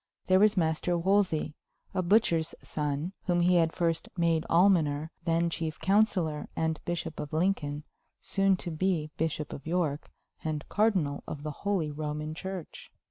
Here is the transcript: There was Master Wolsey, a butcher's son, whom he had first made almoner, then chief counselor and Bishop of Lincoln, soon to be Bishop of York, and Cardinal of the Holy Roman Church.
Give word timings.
There 0.25 0.39
was 0.39 0.57
Master 0.57 0.97
Wolsey, 0.97 1.53
a 1.93 2.01
butcher's 2.01 2.55
son, 2.63 3.13
whom 3.25 3.41
he 3.41 3.57
had 3.57 3.71
first 3.71 4.09
made 4.17 4.47
almoner, 4.49 5.11
then 5.25 5.51
chief 5.51 5.77
counselor 5.77 6.49
and 6.55 6.83
Bishop 6.85 7.19
of 7.19 7.31
Lincoln, 7.33 7.83
soon 8.19 8.57
to 8.57 8.71
be 8.71 9.11
Bishop 9.17 9.53
of 9.53 9.67
York, 9.67 10.09
and 10.43 10.67
Cardinal 10.69 11.23
of 11.27 11.43
the 11.43 11.51
Holy 11.51 11.91
Roman 11.91 12.33
Church. 12.33 12.91